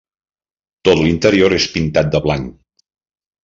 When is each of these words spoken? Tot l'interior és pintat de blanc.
Tot 0.89 1.03
l'interior 1.03 1.57
és 1.59 1.69
pintat 1.77 2.13
de 2.17 2.25
blanc. 2.27 2.53